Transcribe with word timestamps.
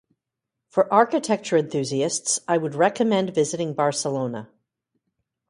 For 0.67 0.91
architecture 0.91 1.57
enthusiasts, 1.57 2.39
I 2.47 2.57
would 2.57 2.73
recommend 2.73 3.35
visiting 3.35 3.75
Barcelona. 3.75 4.49